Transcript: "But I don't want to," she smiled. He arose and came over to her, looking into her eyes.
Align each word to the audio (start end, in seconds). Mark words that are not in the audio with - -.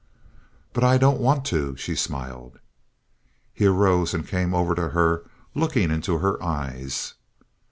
"But 0.73 0.83
I 0.83 0.97
don't 0.97 1.21
want 1.21 1.45
to," 1.45 1.75
she 1.75 1.93
smiled. 1.95 2.57
He 3.53 3.67
arose 3.67 4.15
and 4.15 4.25
came 4.27 4.51
over 4.55 4.73
to 4.73 4.89
her, 4.89 5.29
looking 5.53 5.91
into 5.91 6.17
her 6.17 6.41
eyes. 6.41 7.13